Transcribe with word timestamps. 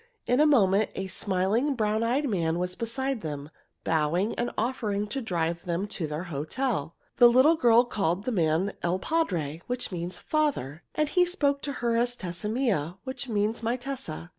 In 0.25 0.39
a 0.39 0.47
moment 0.47 0.89
a 0.95 1.05
smiling, 1.05 1.75
brown 1.75 2.01
eyed 2.01 2.27
man 2.27 2.57
was 2.57 2.73
beside 2.75 3.21
them, 3.21 3.51
bowing 3.83 4.33
and 4.33 4.49
offering 4.57 5.05
to 5.09 5.21
drive 5.21 5.63
them 5.63 5.85
to 5.89 6.07
their 6.07 6.23
hotel. 6.23 6.95
The 7.17 7.27
little 7.27 7.55
girl 7.55 7.85
called 7.85 8.23
the 8.23 8.31
man 8.31 8.73
il 8.83 8.97
padre, 8.97 9.61
which 9.67 9.91
means 9.91 10.17
"father," 10.17 10.81
and 10.95 11.07
he 11.07 11.23
spoke 11.23 11.61
to 11.61 11.73
her 11.85 11.97
as 11.97 12.15
Tessa 12.15 12.49
mia, 12.49 12.97
which 13.03 13.29
means 13.29 13.61
"my 13.61 13.75
Tessa." 13.77 14.29